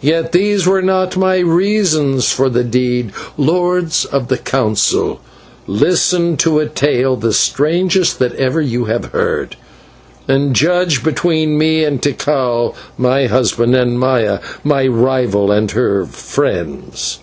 [0.00, 3.10] Yet these were not my reasons for the deed.
[3.36, 5.18] Lords of the Council,
[5.66, 9.56] listen to a tale, the strangest that ever you have heard,
[10.28, 17.18] and judge between me and Tikal, my husband, and Maya, my rival, and her friends.